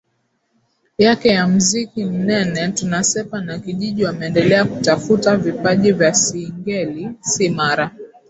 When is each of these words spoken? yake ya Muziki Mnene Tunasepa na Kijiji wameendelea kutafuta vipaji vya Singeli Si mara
yake 0.97 1.29
ya 1.29 1.47
Muziki 1.47 2.05
Mnene 2.05 2.67
Tunasepa 2.71 3.41
na 3.41 3.59
Kijiji 3.59 4.05
wameendelea 4.05 4.65
kutafuta 4.65 5.37
vipaji 5.37 5.91
vya 5.91 6.13
Singeli 6.13 7.09
Si 7.21 7.49
mara 7.49 7.91